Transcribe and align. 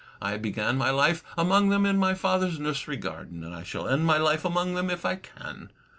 I 0.19 0.37
began 0.37 0.77
my 0.79 0.89
life 0.89 1.23
among 1.37 1.69
them 1.69 1.85
in 1.85 1.95
my 1.99 2.15
father's 2.15 2.57
nursery 2.57 2.97
garden, 2.97 3.43
and 3.43 3.53
I 3.53 3.61
shall 3.61 3.87
end 3.87 4.03
my 4.03 4.17
life 4.17 4.43
among 4.43 4.73
them 4.73 4.89
if 4.89 5.05
I 5.05 5.17
can. 5.17 5.69